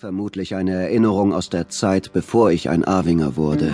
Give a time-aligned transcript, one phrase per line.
[0.00, 3.70] Vermutlich eine Erinnerung aus der Zeit, bevor ich ein Arwinger wurde.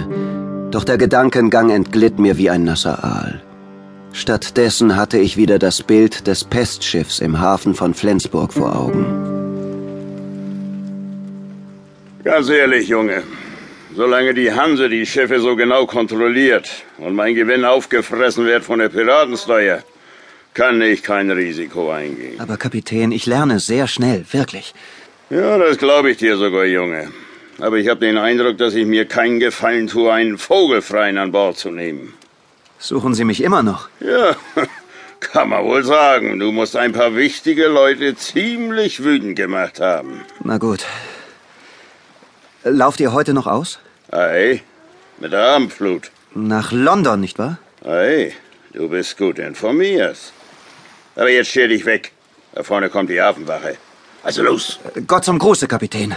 [0.73, 3.41] Doch der Gedankengang entglitt mir wie ein nasser Aal.
[4.13, 9.05] Stattdessen hatte ich wieder das Bild des Pestschiffs im Hafen von Flensburg vor Augen.
[12.25, 13.23] Ganz ehrlich, Junge.
[13.95, 16.69] Solange die Hanse die Schiffe so genau kontrolliert
[16.99, 19.85] und mein Gewinn aufgefressen wird von der Piratensteuer,
[20.55, 22.41] kann ich kein Risiko eingehen.
[22.41, 24.75] Aber Kapitän, ich lerne sehr schnell, wirklich.
[25.31, 27.13] Ja, das glaube ich dir sogar, Junge.
[27.59, 31.57] Aber ich habe den Eindruck, dass ich mir keinen Gefallen tue, einen Vogelfreien an Bord
[31.59, 32.15] zu nehmen.
[32.79, 33.89] Suchen Sie mich immer noch?
[34.01, 34.37] Ja,
[35.21, 36.39] kann man wohl sagen.
[36.39, 40.21] Du musst ein paar wichtige Leute ziemlich wütend gemacht haben.
[40.45, 40.85] Na gut.
[42.63, 43.81] Lauft ihr heute noch aus?
[44.13, 44.63] Ei,
[45.19, 46.11] mit der Abendflut.
[46.35, 47.59] Nach London, nicht wahr?
[47.85, 48.33] Ei,
[48.75, 50.19] du bist gut informiert.
[51.17, 52.13] Aber jetzt stell dich weg.
[52.55, 53.77] Da vorne kommt die Hafenwache.
[54.27, 54.81] Also los.
[55.07, 56.13] Gott zum Gruße, Kapitän.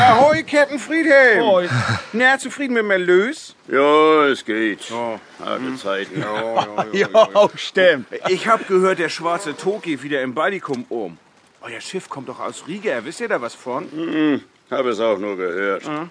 [0.00, 1.42] Ahoi, Captain Friedhelm.
[1.42, 1.68] Ahoi.
[2.14, 3.54] Na, zufrieden mit dem Erlös?
[3.68, 4.90] Ja, es geht.
[4.90, 5.20] Oh.
[5.44, 6.22] Harte Zeiten.
[6.22, 8.06] Ja, ja, ja, stimmt.
[8.28, 11.18] Ich hab gehört, der schwarze Tod geht wieder im Baltikum um.
[11.60, 13.04] Euer Schiff kommt doch aus Riga.
[13.04, 13.84] Wisst ihr da was von?
[13.92, 14.40] Mhm,
[14.70, 15.86] hab es auch nur gehört.
[15.86, 16.10] Mhm.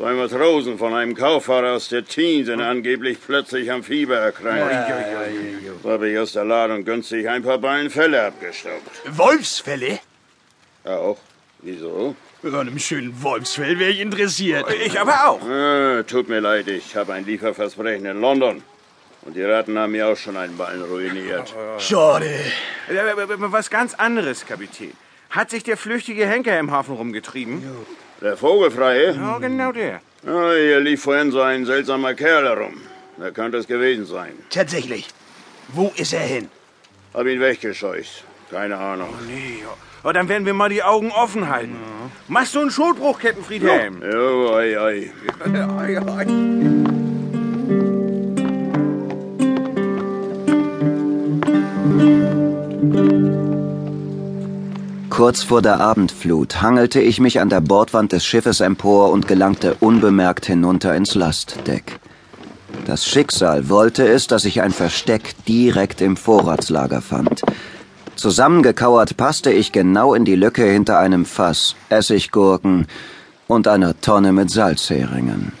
[0.00, 4.72] Zwei Matrosen von einem Kauffahrer aus Stettin sind angeblich plötzlich am Fieber erkrankt.
[4.72, 8.90] Ja, ja, ja, so habe ich aus der Ladung günstig ein paar Ballen Felle abgestaubt.
[9.10, 9.98] Wolfsfälle?
[10.84, 11.18] Auch.
[11.58, 12.16] Wieso?
[12.42, 14.64] An einem schönen Wolfsfell wäre ich interessiert.
[14.86, 15.46] Ich aber auch.
[15.46, 18.62] Äh, tut mir leid, ich habe ein Lieferversprechen in London.
[19.20, 21.54] Und die Ratten haben mir auch schon einen Ballen ruiniert.
[21.76, 22.40] Schade.
[23.36, 24.94] Was ganz anderes, Kapitän.
[25.28, 27.62] Hat sich der flüchtige Henker im Hafen rumgetrieben?
[28.20, 29.14] Der Vogelfreie?
[29.14, 30.00] Ja, genau der.
[30.26, 32.74] Ja, hier lief vorhin so ein seltsamer Kerl herum.
[33.16, 34.32] Wer könnte es gewesen sein?
[34.50, 35.08] Tatsächlich.
[35.68, 36.50] Wo ist er hin?
[37.14, 38.24] Hab ihn weggescheucht.
[38.50, 39.08] Keine Ahnung.
[39.10, 39.74] Oh, nee, ja.
[40.02, 41.72] Aber dann werden wir mal die Augen offen halten.
[41.72, 42.10] Ja.
[42.28, 44.02] Machst du einen Schuldbruch, Kettenfriedhelm?
[44.02, 45.12] Ja, jo, ei, ei.
[45.44, 47.09] ei, ei.
[55.20, 59.74] Kurz vor der Abendflut hangelte ich mich an der Bordwand des Schiffes empor und gelangte
[59.78, 62.00] unbemerkt hinunter ins Lastdeck.
[62.86, 67.42] Das Schicksal wollte es, dass ich ein Versteck direkt im Vorratslager fand.
[68.16, 72.86] Zusammengekauert passte ich genau in die Lücke hinter einem Fass, Essiggurken
[73.46, 75.52] und einer Tonne mit Salzheringen.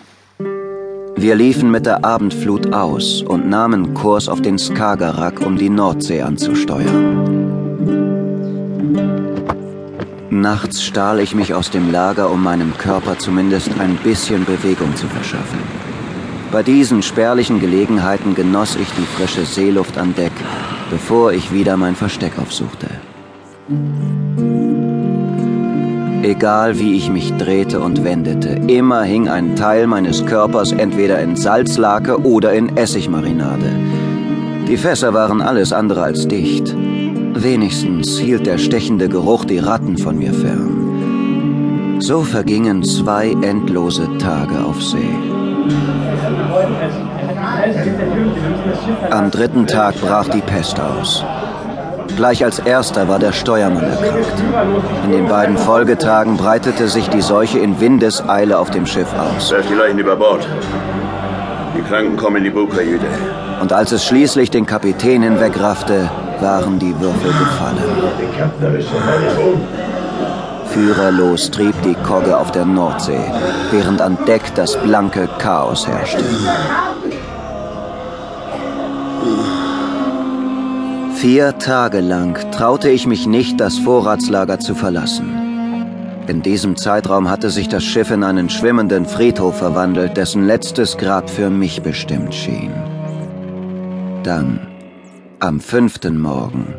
[1.16, 6.22] Wir liefen mit der Abendflut aus und nahmen Kurs auf den Skagerrak, um die Nordsee
[6.22, 7.39] anzusteuern.
[10.30, 15.08] Nachts stahl ich mich aus dem Lager, um meinem Körper zumindest ein bisschen Bewegung zu
[15.08, 15.58] verschaffen.
[16.52, 20.32] Bei diesen spärlichen Gelegenheiten genoss ich die frische Seeluft an Deck,
[20.88, 22.86] bevor ich wieder mein Versteck aufsuchte.
[26.22, 31.34] Egal wie ich mich drehte und wendete, immer hing ein Teil meines Körpers entweder in
[31.34, 33.72] Salzlake oder in Essigmarinade.
[34.68, 36.76] Die Fässer waren alles andere als dicht.
[37.34, 41.98] Wenigstens hielt der stechende Geruch die Ratten von mir fern.
[42.00, 44.98] So vergingen zwei endlose Tage auf See.
[49.10, 51.24] Am dritten Tag brach die Pest aus.
[52.16, 54.42] Gleich als erster war der Steuermann erkrankt.
[55.04, 59.50] In den beiden Folgetagen breitete sich die Seuche in Windeseile auf dem Schiff aus.
[59.52, 60.46] Werft die Leichen über Bord.
[61.76, 63.06] Die Kranken kommen in die Bugkajüte.
[63.62, 67.82] Und als es schließlich den Kapitän hinwegraffte, waren die Würfel gefallen.
[70.66, 73.24] Führerlos trieb die Kogge auf der Nordsee,
[73.70, 76.24] während an Deck das blanke Chaos herrschte.
[81.14, 85.40] Vier Tage lang traute ich mich nicht, das Vorratslager zu verlassen.
[86.28, 91.28] In diesem Zeitraum hatte sich das Schiff in einen schwimmenden Friedhof verwandelt, dessen letztes Grab
[91.28, 92.72] für mich bestimmt schien.
[94.22, 94.69] Dann
[95.42, 96.74] am fünften Morgen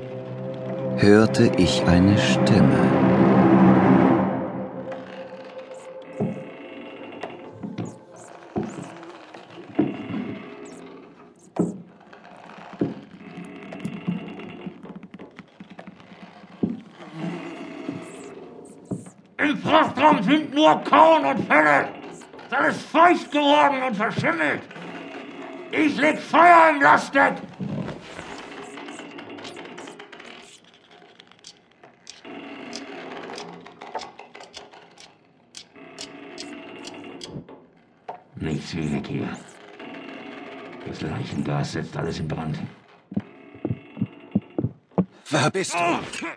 [0.97, 2.77] hörte ich eine Stimme.
[19.37, 21.87] Im Frachtraum sind nur Korn und Felle.
[22.51, 24.61] Das ist feucht geworden und verschimmelt.
[25.71, 27.33] Ich leg Feuer im Lastdeck.
[38.41, 39.29] Nichts wie weg hier.
[40.87, 42.59] Das Leichengas setzt alles in Brand.
[45.29, 46.27] Da bist du.